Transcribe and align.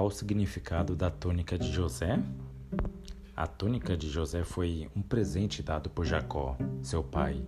Qual 0.00 0.06
o 0.06 0.10
significado 0.10 0.96
da 0.96 1.10
túnica 1.10 1.58
de 1.58 1.70
José? 1.70 2.18
A 3.36 3.46
túnica 3.46 3.94
de 3.94 4.08
José 4.08 4.42
foi 4.42 4.88
um 4.96 5.02
presente 5.02 5.62
dado 5.62 5.90
por 5.90 6.06
Jacó, 6.06 6.56
seu 6.80 7.04
pai, 7.04 7.44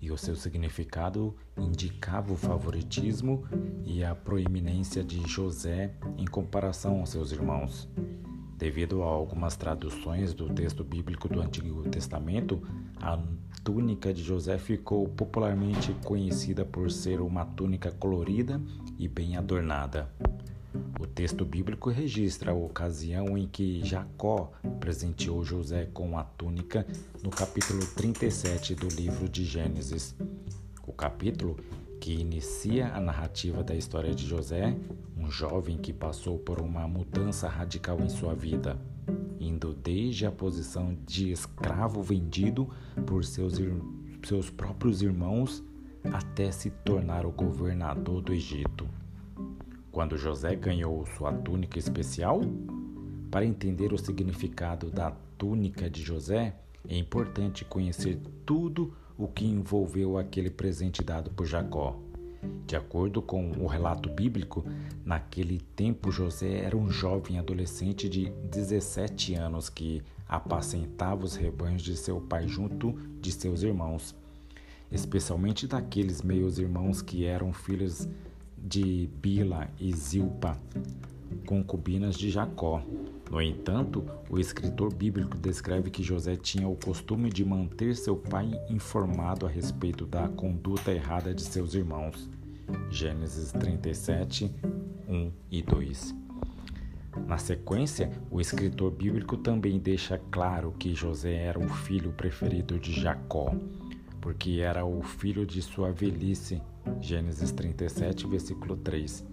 e 0.00 0.10
o 0.10 0.16
seu 0.16 0.34
significado 0.34 1.36
indicava 1.54 2.32
o 2.32 2.36
favoritismo 2.36 3.44
e 3.84 4.02
a 4.02 4.14
proeminência 4.14 5.04
de 5.04 5.20
José 5.28 5.92
em 6.16 6.24
comparação 6.24 7.00
aos 7.00 7.10
seus 7.10 7.30
irmãos. 7.30 7.86
Devido 8.56 9.02
a 9.02 9.06
algumas 9.06 9.54
traduções 9.54 10.32
do 10.32 10.48
texto 10.48 10.82
bíblico 10.82 11.28
do 11.28 11.42
Antigo 11.42 11.82
Testamento, 11.90 12.62
a 13.02 13.22
túnica 13.62 14.14
de 14.14 14.22
José 14.22 14.56
ficou 14.56 15.06
popularmente 15.10 15.94
conhecida 16.04 16.64
por 16.64 16.90
ser 16.90 17.20
uma 17.20 17.44
túnica 17.44 17.90
colorida 17.90 18.58
e 18.98 19.06
bem 19.06 19.36
adornada. 19.36 20.10
O 20.98 21.06
texto 21.06 21.44
bíblico 21.44 21.90
registra 21.90 22.52
a 22.52 22.54
ocasião 22.54 23.36
em 23.36 23.46
que 23.46 23.84
Jacó 23.84 24.52
presenteou 24.80 25.44
José 25.44 25.86
com 25.92 26.18
a 26.18 26.24
túnica 26.24 26.86
no 27.22 27.30
capítulo 27.30 27.84
37 27.94 28.74
do 28.74 28.88
livro 28.88 29.28
de 29.28 29.44
Gênesis. 29.44 30.14
O 30.86 30.92
capítulo 30.92 31.58
que 32.00 32.14
inicia 32.14 32.92
a 32.94 33.00
narrativa 33.00 33.62
da 33.62 33.74
história 33.74 34.14
de 34.14 34.26
José, 34.26 34.76
um 35.16 35.30
jovem 35.30 35.76
que 35.76 35.92
passou 35.92 36.38
por 36.38 36.60
uma 36.60 36.88
mudança 36.88 37.48
radical 37.48 38.00
em 38.00 38.08
sua 38.08 38.34
vida, 38.34 38.76
indo 39.38 39.74
desde 39.74 40.26
a 40.26 40.32
posição 40.32 40.96
de 41.06 41.30
escravo 41.30 42.02
vendido 42.02 42.68
por 43.06 43.24
seus, 43.24 43.54
seus 44.24 44.50
próprios 44.50 45.02
irmãos 45.02 45.62
até 46.12 46.50
se 46.50 46.70
tornar 46.70 47.26
o 47.26 47.30
governador 47.30 48.20
do 48.20 48.32
Egito. 48.32 48.88
Quando 49.92 50.16
José 50.16 50.56
ganhou 50.56 51.04
sua 51.18 51.30
túnica 51.30 51.78
especial, 51.78 52.40
para 53.30 53.44
entender 53.44 53.92
o 53.92 53.98
significado 53.98 54.90
da 54.90 55.10
túnica 55.36 55.90
de 55.90 56.02
José, 56.02 56.56
é 56.88 56.96
importante 56.96 57.62
conhecer 57.62 58.18
tudo 58.46 58.94
o 59.18 59.28
que 59.28 59.44
envolveu 59.44 60.16
aquele 60.16 60.48
presente 60.48 61.04
dado 61.04 61.30
por 61.30 61.44
Jacó. 61.44 62.00
De 62.66 62.74
acordo 62.74 63.20
com 63.20 63.52
o 63.52 63.66
relato 63.66 64.08
bíblico, 64.08 64.64
naquele 65.04 65.60
tempo 65.76 66.10
José 66.10 66.60
era 66.60 66.76
um 66.76 66.90
jovem 66.90 67.38
adolescente 67.38 68.08
de 68.08 68.30
17 68.50 69.34
anos 69.34 69.68
que 69.68 70.02
apacentava 70.26 71.22
os 71.22 71.36
rebanhos 71.36 71.82
de 71.82 71.98
seu 71.98 72.18
pai 72.18 72.48
junto 72.48 72.92
de 73.20 73.30
seus 73.30 73.62
irmãos, 73.62 74.14
especialmente 74.90 75.66
daqueles 75.66 76.22
meios 76.22 76.58
irmãos 76.58 77.02
que 77.02 77.26
eram 77.26 77.52
filhos 77.52 78.08
de 78.62 79.08
Bila 79.20 79.68
e 79.78 79.92
Zilpa, 79.92 80.56
concubinas 81.46 82.16
de 82.16 82.30
Jacó. 82.30 82.82
No 83.30 83.40
entanto, 83.40 84.04
o 84.30 84.38
escritor 84.38 84.92
bíblico 84.92 85.36
descreve 85.36 85.90
que 85.90 86.02
José 86.02 86.36
tinha 86.36 86.68
o 86.68 86.76
costume 86.76 87.30
de 87.30 87.44
manter 87.44 87.96
seu 87.96 88.16
pai 88.16 88.50
informado 88.68 89.46
a 89.46 89.48
respeito 89.48 90.04
da 90.06 90.28
conduta 90.28 90.92
errada 90.92 91.34
de 91.34 91.42
seus 91.42 91.74
irmãos. 91.74 92.28
Gênesis 92.90 93.50
37, 93.52 94.54
1 95.08 95.30
e 95.50 95.62
2. 95.62 96.14
Na 97.26 97.36
sequência, 97.36 98.10
o 98.30 98.40
escritor 98.40 98.90
bíblico 98.90 99.36
também 99.36 99.78
deixa 99.78 100.18
claro 100.30 100.72
que 100.78 100.94
José 100.94 101.34
era 101.34 101.58
o 101.58 101.68
filho 101.68 102.12
preferido 102.12 102.78
de 102.78 102.92
Jacó, 102.92 103.54
porque 104.22 104.60
era 104.60 104.86
o 104.86 105.02
filho 105.02 105.44
de 105.44 105.60
sua 105.60 105.92
velhice. 105.92 106.62
Gênesis 107.00 107.50
37, 107.50 108.26
versículo 108.28 108.76
3. 108.76 109.26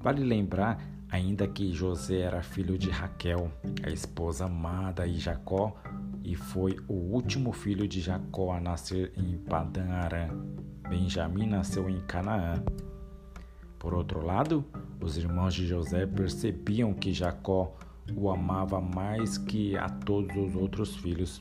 Vale 0.00 0.24
lembrar 0.24 0.82
ainda 1.08 1.46
que 1.46 1.70
José 1.70 2.20
era 2.20 2.42
filho 2.42 2.78
de 2.78 2.88
Raquel, 2.88 3.52
a 3.84 3.90
esposa 3.90 4.46
amada 4.46 5.06
de 5.06 5.18
Jacó, 5.18 5.76
e 6.24 6.34
foi 6.34 6.78
o 6.88 6.94
último 6.94 7.52
filho 7.52 7.86
de 7.86 8.00
Jacó 8.00 8.52
a 8.52 8.60
nascer 8.60 9.12
em 9.16 9.36
Padã 9.36 9.86
Arã. 9.90 10.28
Benjamim 10.88 11.46
nasceu 11.46 11.88
em 11.90 12.00
Canaã. 12.00 12.54
Por 13.78 13.92
outro 13.92 14.24
lado, 14.24 14.64
os 14.98 15.18
irmãos 15.18 15.52
de 15.52 15.66
José 15.66 16.06
percebiam 16.06 16.94
que 16.94 17.12
Jacó 17.12 17.76
o 18.16 18.30
amava 18.30 18.80
mais 18.80 19.36
que 19.36 19.76
a 19.76 19.88
todos 19.88 20.34
os 20.36 20.56
outros 20.56 20.96
filhos, 20.96 21.38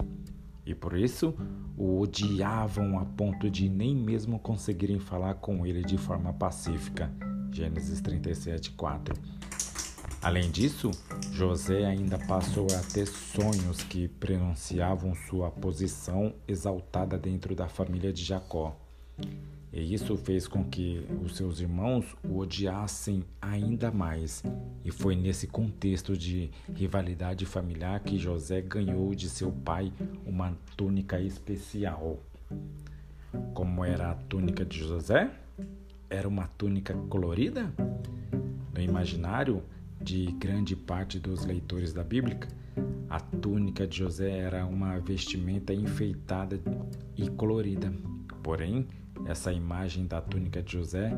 e 0.65 0.75
por 0.75 0.97
isso 0.97 1.33
o 1.77 1.99
odiavam 2.01 2.99
a 2.99 3.05
ponto 3.05 3.49
de 3.49 3.69
nem 3.69 3.95
mesmo 3.95 4.39
conseguirem 4.39 4.99
falar 4.99 5.35
com 5.35 5.65
ele 5.65 5.83
de 5.83 5.97
forma 5.97 6.31
pacífica. 6.33 7.11
Gênesis 7.51 7.99
37, 8.01 8.71
4. 8.71 9.15
Além 10.21 10.51
disso, 10.51 10.91
José 11.31 11.83
ainda 11.83 12.17
passou 12.19 12.67
a 12.67 12.93
ter 12.93 13.07
sonhos 13.07 13.81
que 13.81 14.07
pronunciavam 14.07 15.15
sua 15.15 15.49
posição 15.49 16.33
exaltada 16.47 17.17
dentro 17.17 17.55
da 17.55 17.67
família 17.67 18.13
de 18.13 18.23
Jacó. 18.23 18.77
E 19.73 19.93
isso 19.93 20.17
fez 20.17 20.47
com 20.47 20.65
que 20.65 21.05
os 21.23 21.37
seus 21.37 21.61
irmãos 21.61 22.15
o 22.23 22.39
odiassem 22.39 23.23
ainda 23.41 23.89
mais. 23.89 24.43
E 24.83 24.91
foi 24.91 25.15
nesse 25.15 25.47
contexto 25.47 26.17
de 26.17 26.51
rivalidade 26.75 27.45
familiar 27.45 28.01
que 28.01 28.17
José 28.17 28.61
ganhou 28.61 29.15
de 29.15 29.29
seu 29.29 29.51
pai 29.51 29.93
uma 30.25 30.57
túnica 30.75 31.21
especial. 31.21 32.19
Como 33.53 33.85
era 33.85 34.11
a 34.11 34.15
túnica 34.15 34.65
de 34.65 34.79
José? 34.79 35.31
Era 36.09 36.27
uma 36.27 36.47
túnica 36.47 36.93
colorida? 37.07 37.73
No 38.73 38.81
imaginário, 38.81 39.63
de 40.01 40.25
grande 40.33 40.75
parte 40.75 41.17
dos 41.17 41.45
leitores 41.45 41.93
da 41.93 42.03
Bíblia, 42.03 42.39
a 43.09 43.19
túnica 43.19 43.87
de 43.87 43.99
José 43.99 44.29
era 44.31 44.65
uma 44.65 44.99
vestimenta 44.99 45.73
enfeitada 45.73 46.59
e 47.15 47.29
colorida. 47.29 47.93
Porém, 48.41 48.87
essa 49.25 49.51
imagem 49.51 50.05
da 50.05 50.21
túnica 50.21 50.61
de 50.61 50.73
José 50.73 51.17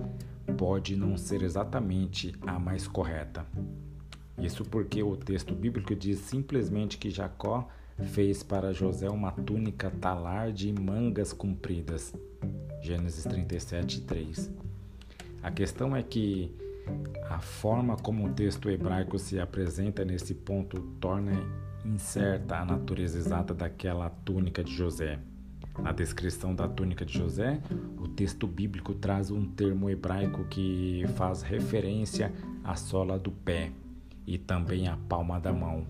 pode 0.57 0.95
não 0.95 1.17
ser 1.17 1.41
exatamente 1.41 2.33
a 2.45 2.59
mais 2.59 2.87
correta. 2.87 3.45
Isso 4.37 4.63
porque 4.65 5.01
o 5.03 5.15
texto 5.15 5.53
bíblico 5.53 5.95
diz 5.95 6.19
simplesmente 6.19 6.97
que 6.97 7.09
Jacó 7.09 7.67
fez 8.01 8.43
para 8.43 8.73
José 8.73 9.09
uma 9.09 9.31
túnica 9.31 9.91
talar 9.91 10.51
de 10.51 10.71
mangas 10.73 11.31
compridas. 11.31 12.13
Gênesis 12.81 13.23
37, 13.23 14.01
3. 14.01 14.51
A 15.41 15.51
questão 15.51 15.95
é 15.95 16.01
que 16.01 16.53
a 17.29 17.39
forma 17.39 17.95
como 17.95 18.25
o 18.25 18.33
texto 18.33 18.69
hebraico 18.69 19.17
se 19.17 19.39
apresenta 19.39 20.03
nesse 20.03 20.33
ponto 20.33 20.81
torna 20.99 21.31
incerta 21.85 22.57
a 22.57 22.65
natureza 22.65 23.17
exata 23.17 23.53
daquela 23.53 24.09
túnica 24.09 24.63
de 24.63 24.73
José. 24.73 25.19
Na 25.81 25.91
descrição 25.91 26.53
da 26.53 26.67
túnica 26.67 27.05
de 27.05 27.17
José, 27.17 27.59
o 27.97 28.07
texto 28.07 28.45
bíblico 28.45 28.93
traz 28.93 29.31
um 29.31 29.45
termo 29.45 29.89
hebraico 29.89 30.45
que 30.45 31.03
faz 31.15 31.41
referência 31.41 32.31
à 32.63 32.75
sola 32.75 33.17
do 33.17 33.31
pé 33.31 33.71
e 34.25 34.37
também 34.37 34.87
à 34.87 34.95
palma 35.09 35.39
da 35.39 35.51
mão. 35.51 35.85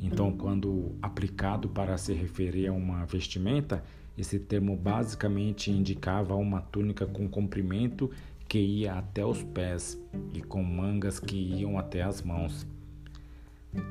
Então, 0.00 0.30
quando 0.36 0.94
aplicado 1.02 1.68
para 1.68 1.98
se 1.98 2.12
referir 2.12 2.68
a 2.68 2.72
uma 2.72 3.04
vestimenta, 3.04 3.82
esse 4.16 4.38
termo 4.38 4.76
basicamente 4.76 5.70
indicava 5.70 6.34
uma 6.34 6.60
túnica 6.60 7.04
com 7.04 7.28
comprimento 7.28 8.10
que 8.48 8.58
ia 8.58 8.94
até 8.94 9.26
os 9.26 9.42
pés 9.42 10.00
e 10.32 10.40
com 10.40 10.62
mangas 10.62 11.18
que 11.18 11.36
iam 11.36 11.78
até 11.78 12.02
as 12.02 12.22
mãos. 12.22 12.66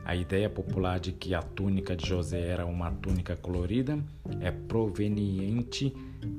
A 0.04 0.16
ideia 0.16 0.50
popular 0.50 1.00
de 1.00 1.12
que 1.12 1.34
a 1.34 1.42
túnica 1.42 1.96
de 1.96 2.08
José 2.08 2.40
era 2.40 2.66
uma 2.66 2.92
túnica 2.92 3.36
colorida 3.36 3.98
é 4.40 4.52
proveniente 4.52 5.94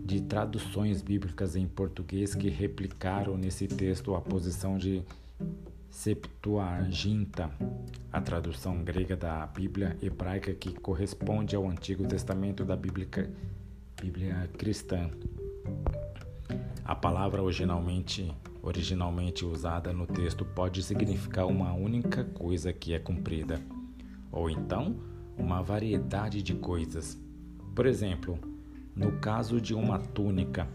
de 0.04 0.20
traduções 0.20 1.02
bíblicas 1.02 1.56
em 1.56 1.66
português 1.66 2.34
que 2.34 2.48
replicaram 2.48 3.36
nesse 3.36 3.66
texto 3.66 4.14
a 4.14 4.20
posição 4.20 4.78
de 4.78 5.02
Septuaginta, 5.90 7.50
a 8.12 8.20
tradução 8.20 8.84
grega 8.84 9.16
da 9.16 9.46
Bíblia 9.46 9.96
hebraica 10.02 10.52
que 10.52 10.72
corresponde 10.74 11.56
ao 11.56 11.66
Antigo 11.68 12.06
Testamento 12.06 12.64
da 12.64 12.76
Bíblia, 12.76 13.08
Bíblia 14.00 14.50
cristã. 14.58 15.10
A 16.84 16.94
palavra 16.94 17.42
originalmente, 17.42 18.30
originalmente 18.66 19.44
usada 19.44 19.92
no 19.92 20.06
texto 20.08 20.44
pode 20.44 20.82
significar 20.82 21.46
uma 21.46 21.72
única 21.72 22.24
coisa 22.24 22.72
que 22.72 22.92
é 22.92 22.98
cumprida, 22.98 23.62
ou 24.32 24.50
então 24.50 24.96
uma 25.38 25.62
variedade 25.62 26.42
de 26.42 26.52
coisas. 26.54 27.16
Por 27.76 27.86
exemplo, 27.86 28.36
no 28.94 29.12
caso 29.20 29.60
de 29.60 29.72
uma 29.72 30.00
túnica, 30.00 30.66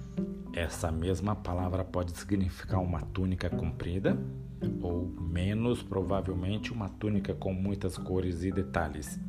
essa 0.54 0.90
mesma 0.90 1.36
palavra 1.36 1.84
pode 1.84 2.18
significar 2.18 2.80
uma 2.82 3.02
túnica 3.02 3.50
comprida, 3.50 4.18
ou 4.82 5.06
menos 5.20 5.84
provavelmente 5.84 6.72
uma 6.72 6.88
túnica 6.88 7.34
com 7.36 7.54
muitas 7.54 7.98
cores 7.98 8.44
e 8.44 8.52
detalhes. 8.52 9.20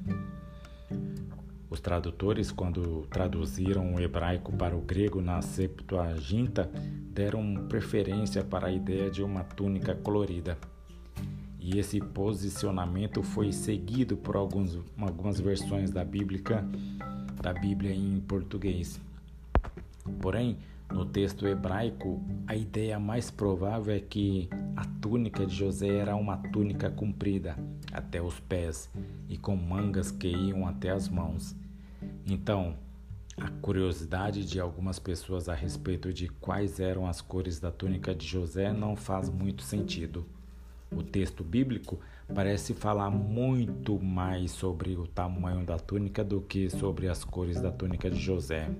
Os 1.72 1.80
tradutores, 1.80 2.52
quando 2.52 3.06
traduziram 3.08 3.94
o 3.94 3.98
hebraico 3.98 4.52
para 4.52 4.76
o 4.76 4.82
grego 4.82 5.22
na 5.22 5.40
Septuaginta, 5.40 6.70
deram 7.14 7.66
preferência 7.66 8.44
para 8.44 8.66
a 8.66 8.70
ideia 8.70 9.10
de 9.10 9.22
uma 9.22 9.42
túnica 9.42 9.94
colorida. 9.94 10.58
E 11.58 11.78
esse 11.78 11.98
posicionamento 11.98 13.22
foi 13.22 13.52
seguido 13.52 14.19
por 14.19 14.36
alguns, 14.36 14.78
algumas 14.98 15.40
versões 15.40 15.90
da 15.90 16.04
Bíblia, 16.04 16.42
da 17.40 17.54
Bíblia 17.54 17.94
em 17.94 18.20
português. 18.20 19.00
Porém, 20.20 20.58
no 20.92 21.06
texto 21.06 21.46
hebraico, 21.46 22.22
a 22.46 22.54
ideia 22.54 23.00
mais 23.00 23.30
provável 23.30 23.94
é 23.94 24.00
que 24.00 24.48
a 24.76 24.84
túnica 25.00 25.46
de 25.46 25.54
José 25.54 25.88
era 25.88 26.14
uma 26.14 26.36
túnica 26.36 26.90
comprida 26.90 27.56
até 27.90 28.20
os 28.20 28.38
pés 28.40 28.90
e 29.28 29.38
com 29.38 29.56
mangas 29.56 30.10
que 30.10 30.28
iam 30.28 30.66
até 30.66 30.90
as 30.90 31.08
mãos. 31.08 31.56
Então, 32.26 32.76
a 33.36 33.48
curiosidade 33.48 34.44
de 34.44 34.60
algumas 34.60 34.98
pessoas 34.98 35.48
a 35.48 35.54
respeito 35.54 36.12
de 36.12 36.28
quais 36.28 36.78
eram 36.78 37.06
as 37.06 37.22
cores 37.22 37.58
da 37.58 37.70
túnica 37.70 38.14
de 38.14 38.26
José 38.26 38.70
não 38.70 38.94
faz 38.94 39.30
muito 39.30 39.62
sentido. 39.62 40.26
O 40.94 41.02
texto 41.02 41.42
bíblico 41.42 41.98
parece 42.34 42.74
falar 42.74 43.10
muito 43.10 43.98
mais 43.98 44.50
sobre 44.50 44.94
o 44.94 45.06
tamanho 45.06 45.64
da 45.64 45.78
túnica 45.78 46.22
do 46.22 46.42
que 46.42 46.68
sobre 46.68 47.08
as 47.08 47.24
cores 47.24 47.62
da 47.62 47.72
túnica 47.72 48.10
de 48.10 48.20
José. 48.20 48.70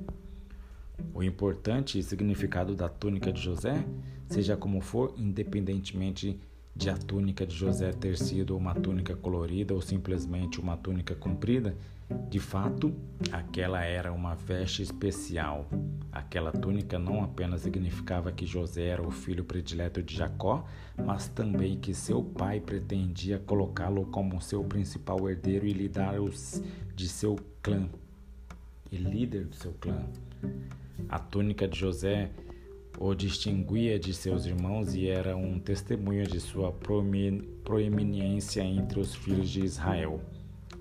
O 1.15 1.23
importante 1.23 2.03
significado 2.03 2.75
da 2.75 2.89
túnica 2.89 3.33
de 3.33 3.41
José, 3.41 3.85
seja 4.29 4.57
como 4.57 4.81
for, 4.81 5.15
independentemente 5.17 6.39
de 6.75 6.89
a 6.89 6.97
túnica 6.97 7.47
de 7.47 7.55
José 7.55 7.93
ter 7.93 8.17
sido 8.17 8.57
uma 8.57 8.75
túnica 8.75 9.15
colorida 9.15 9.75
ou 9.75 9.81
simplesmente 9.81 10.59
uma 10.59 10.77
túnica 10.77 11.15
comprida, 11.15 11.77
de 12.29 12.39
fato, 12.39 12.95
aquela 13.31 13.83
era 13.85 14.13
uma 14.13 14.35
veste 14.35 14.83
especial. 14.83 15.67
Aquela 16.11 16.53
túnica 16.53 16.99
não 16.99 17.23
apenas 17.23 17.63
significava 17.63 18.33
que 18.33 18.45
José 18.45 18.87
era 18.89 19.03
o 19.03 19.11
filho 19.11 19.45
predileto 19.45 20.03
de 20.03 20.17
Jacó, 20.17 20.67
mas 20.97 21.29
também 21.29 21.79
que 21.79 21.95
seu 21.95 22.23
pai 22.23 22.61
pretendia 22.61 23.39
colocá-lo 23.39 24.07
como 24.07 24.41
seu 24.41 24.63
principal 24.65 25.29
herdeiro 25.29 25.67
e 25.67 25.73
líder 25.73 26.21
de 26.95 27.09
seu 27.09 27.37
clã. 27.63 27.89
E 28.91 28.97
líder 28.97 29.47
do 29.47 29.57
seu 29.57 29.73
clã. 29.73 30.05
A 31.09 31.19
túnica 31.19 31.67
de 31.69 31.79
José 31.79 32.31
o 32.99 33.15
distinguia 33.15 33.99
de 33.99 34.13
seus 34.15 34.47
irmãos 34.47 34.95
e 34.95 35.09
era 35.09 35.37
um 35.37 35.59
testemunho 35.59 36.27
de 36.27 36.39
sua 36.41 36.73
proeminência 37.65 38.63
entre 38.63 39.01
os 39.01 39.15
filhos 39.15 39.51
de 39.51 39.65
Israel. 39.65 40.21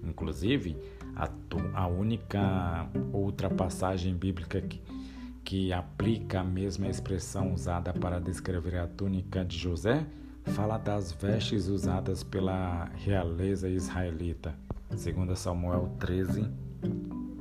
Inclusive, 0.03 0.77
a, 1.15 1.29
a 1.73 1.87
única 1.87 2.89
outra 3.11 3.49
passagem 3.49 4.15
bíblica 4.15 4.61
que, 4.61 4.81
que 5.43 5.73
aplica 5.73 6.41
a 6.41 6.43
mesma 6.43 6.87
expressão 6.87 7.53
usada 7.53 7.93
para 7.93 8.19
descrever 8.19 8.77
a 8.77 8.87
túnica 8.87 9.43
de 9.43 9.57
José 9.57 10.05
fala 10.43 10.77
das 10.77 11.11
vestes 11.11 11.67
usadas 11.67 12.23
pela 12.23 12.85
realeza 12.95 13.69
israelita. 13.69 14.55
Segundo 14.95 15.35
Samuel 15.35 15.91
13, 15.99 16.45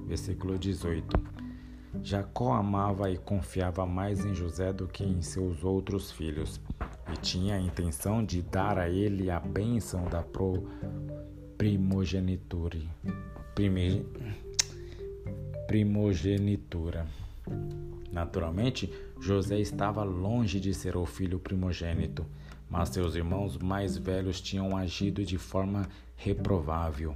versículo 0.07 0.59
18. 0.59 1.40
Jacó 2.03 2.53
amava 2.53 3.11
e 3.11 3.17
confiava 3.17 3.85
mais 3.85 4.25
em 4.25 4.35
José 4.35 4.73
do 4.73 4.87
que 4.87 5.05
em 5.05 5.21
seus 5.23 5.65
outros 5.65 6.11
filhos, 6.11 6.61
e 7.13 7.17
tinha 7.17 7.57
a 7.57 7.61
intenção 7.61 8.25
de 8.25 8.43
dar 8.43 8.79
a 8.79 8.89
ele 8.89 9.31
a 9.31 9.41
bênção 9.41 10.05
da 10.09 10.23
pro 10.23 10.69
primogenitura. 11.59 12.79
Prime, 13.55 14.07
primogenitura. 15.67 17.07
Naturalmente, 18.11 18.93
José 19.21 19.59
estava 19.59 20.03
longe 20.03 20.59
de 20.59 20.73
ser 20.73 20.97
o 20.97 21.05
filho 21.05 21.39
primogênito, 21.39 22.25
mas 22.69 22.89
seus 22.89 23.15
irmãos 23.15 23.59
mais 23.59 23.97
velhos 23.97 24.41
tinham 24.41 24.77
agido 24.77 25.25
de 25.25 25.37
forma 25.37 25.89
reprovável. 26.17 27.15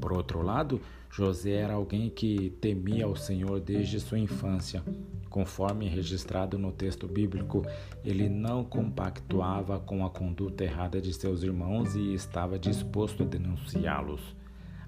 Por 0.00 0.12
outro 0.12 0.42
lado, 0.42 0.80
José 1.12 1.50
era 1.50 1.74
alguém 1.74 2.08
que 2.08 2.50
temia 2.60 3.08
o 3.08 3.16
Senhor 3.16 3.60
desde 3.60 3.98
sua 3.98 4.18
infância. 4.18 4.82
Conforme 5.28 5.88
registrado 5.88 6.56
no 6.56 6.70
texto 6.70 7.08
bíblico, 7.08 7.66
ele 8.04 8.28
não 8.28 8.62
compactuava 8.62 9.80
com 9.80 10.06
a 10.06 10.10
conduta 10.10 10.62
errada 10.62 11.00
de 11.00 11.12
seus 11.12 11.42
irmãos 11.42 11.96
e 11.96 12.14
estava 12.14 12.58
disposto 12.58 13.24
a 13.24 13.26
denunciá-los, 13.26 14.36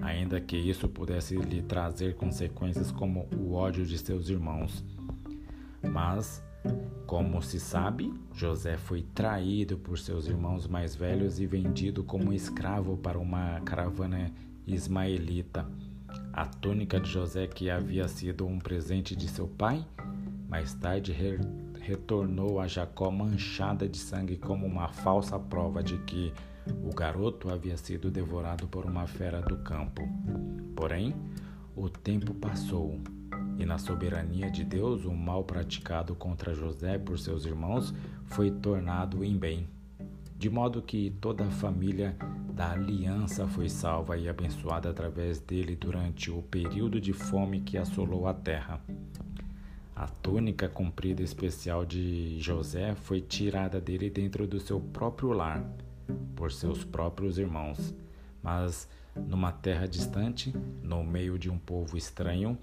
ainda 0.01 0.41
que 0.41 0.57
isso 0.57 0.89
pudesse 0.89 1.37
lhe 1.37 1.61
trazer 1.61 2.15
consequências 2.15 2.93
como 2.93 3.29
o 3.37 3.55
ódio 3.55 3.85
de 3.85 3.99
seus 3.99 4.29
irmãos. 4.29 4.85
Mas, 5.83 6.43
como 7.05 7.43
se 7.43 7.59
sabe, 7.59 8.15
José 8.33 8.77
foi 8.77 9.03
traído 9.03 9.77
por 9.77 9.99
seus 9.99 10.29
irmãos 10.29 10.69
mais 10.69 10.95
velhos 10.95 11.41
e 11.41 11.47
vendido 11.47 12.05
como 12.05 12.33
escravo 12.33 12.97
para 12.97 13.19
uma 13.19 13.61
caravana 13.63 14.33
ismaelita. 14.65 15.67
A 16.33 16.47
túnica 16.47 16.99
de 16.99 17.11
José, 17.11 17.47
que 17.47 17.69
havia 17.69 18.09
sido 18.09 18.47
um 18.47 18.59
presente 18.59 19.15
de 19.15 19.29
seu 19.29 19.47
pai, 19.47 19.85
mais 20.49 20.73
tarde 20.75 21.13
re 21.13 21.39
retornou 21.81 22.61
a 22.61 22.69
Jacó 22.69 23.11
manchada 23.11 23.89
de 23.89 23.99
sangue 23.99 24.37
como 24.37 24.65
uma 24.65 24.89
falsa 24.89 25.37
prova 25.39 25.83
de 25.83 25.99
que 25.99 26.33
o 26.85 26.95
garoto 26.95 27.51
havia 27.51 27.77
sido 27.77 28.09
devorado 28.09 28.69
por 28.69 28.87
uma 28.87 29.07
fera 29.07 29.43
do 29.43 29.59
campo. 29.59 30.03
Porém, 30.77 31.15
o 31.75 31.89
tempo 31.89 32.33
passou 32.35 33.01
e, 33.59 33.67
na 33.67 33.79
soberania 33.79 34.51
de 34.51 34.65
Deus, 34.65 35.05
o 35.05 35.13
mal 35.13 35.45
praticado 35.45 36.15
contra 36.15 36.55
José 36.55 36.99
por 36.99 37.19
seus 37.19 37.45
irmãos 37.45 37.93
foi 38.27 38.51
tornado 38.51 39.25
em 39.25 39.37
bem, 39.37 39.69
de 40.43 40.51
modo 40.51 40.83
que 40.83 41.09
toda 41.21 41.45
a 41.45 41.51
família 41.53 42.17
da 42.53 42.73
aliança 42.73 43.47
foi 43.47 43.69
salva 43.69 44.17
e 44.17 44.29
abençoada 44.29 44.91
através 44.91 45.39
dele 45.39 45.77
durante 45.77 46.33
o 46.33 46.43
período 46.43 47.01
de 47.01 47.13
fome 47.13 47.61
que 47.61 47.79
assolou 47.79 48.27
a 48.27 48.35
terra. 48.35 48.83
A 49.95 50.09
túnica 50.09 50.69
comprida 50.69 51.23
especial 51.23 51.87
de 51.87 52.41
José 52.41 52.97
foi 52.97 53.21
tirada 53.21 53.81
dele 53.81 54.11
dentro 54.11 54.45
do 54.45 54.59
seu 54.59 54.81
próprio 54.81 55.31
lar, 55.31 55.65
por 56.35 56.51
seus 56.51 56.83
próprios 56.83 57.39
irmãos, 57.39 57.95
mas 58.43 58.89
numa 59.15 59.53
terra 59.53 59.87
distante, 59.87 60.53
no 60.83 61.05
meio 61.05 61.39
de 61.39 61.49
um 61.49 61.57
povo 61.57 61.97
estranho, 61.97 62.59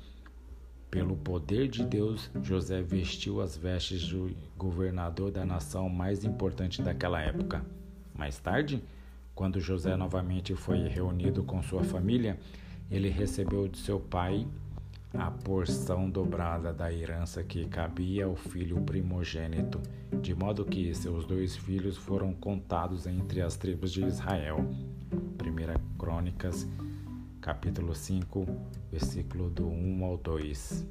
pelo 0.90 1.16
poder 1.16 1.68
de 1.68 1.86
Deus, 1.86 2.32
José 2.42 2.82
vestiu 2.82 3.42
as 3.42 3.56
vestes 3.56 4.08
do 4.08 4.36
governador 4.58 5.32
da 5.32 5.46
nação 5.46 5.88
mais 5.88 6.24
importante 6.24 6.82
daquela 6.82 7.22
época. 7.22 7.64
Mais 8.16 8.40
tarde, 8.40 8.84
quando 9.36 9.60
José 9.60 9.96
novamente 9.96 10.56
foi 10.56 10.88
reunido 10.88 11.44
com 11.44 11.62
sua 11.62 11.84
família, 11.84 12.40
ele 12.90 13.08
recebeu 13.10 13.68
de 13.68 13.78
seu 13.78 14.00
pai 14.00 14.48
a 15.14 15.32
porção 15.32 16.10
dobrada 16.10 16.74
da 16.74 16.92
herança 16.92 17.44
que 17.44 17.66
cabia 17.66 18.26
ao 18.26 18.36
filho 18.36 18.82
primogênito, 18.82 19.82
de 20.22 20.36
modo 20.36 20.66
que 20.66 20.94
seus 20.94 21.26
dois 21.26 21.56
filhos 21.56 21.98
foram 21.98 22.34
contados 22.34 23.08
entre 23.08 23.42
as 23.42 23.56
tribos 23.56 23.92
de 23.92 24.04
Israel. 24.04 24.58
1 25.12 25.98
Crônicas, 25.98 26.68
capítulo 27.50 27.96
5, 27.96 28.46
versículo 28.92 29.50
do 29.50 29.68
1 29.68 30.06
ao 30.06 30.18
2. 30.18 30.86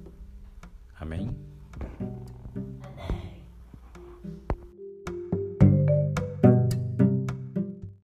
Amém? 0.98 1.30
Amém. 1.78 3.17